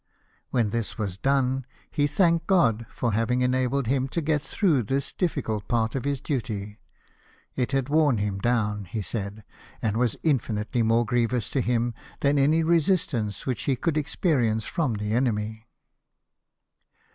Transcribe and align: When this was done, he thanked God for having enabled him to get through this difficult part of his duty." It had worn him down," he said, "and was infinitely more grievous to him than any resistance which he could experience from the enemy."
When 0.49 0.71
this 0.71 0.97
was 0.97 1.19
done, 1.19 1.63
he 1.91 2.07
thanked 2.07 2.47
God 2.47 2.87
for 2.89 3.13
having 3.13 3.41
enabled 3.43 3.85
him 3.85 4.07
to 4.07 4.19
get 4.19 4.41
through 4.41 4.81
this 4.81 5.13
difficult 5.13 5.67
part 5.67 5.93
of 5.93 6.05
his 6.05 6.19
duty." 6.19 6.79
It 7.55 7.71
had 7.71 7.87
worn 7.87 8.17
him 8.17 8.39
down," 8.39 8.85
he 8.85 9.03
said, 9.03 9.43
"and 9.79 9.95
was 9.97 10.17
infinitely 10.23 10.81
more 10.81 11.05
grievous 11.05 11.49
to 11.51 11.61
him 11.61 11.93
than 12.21 12.39
any 12.39 12.63
resistance 12.63 13.45
which 13.45 13.65
he 13.65 13.75
could 13.75 13.95
experience 13.95 14.65
from 14.65 14.95
the 14.95 15.13
enemy." 15.13 15.67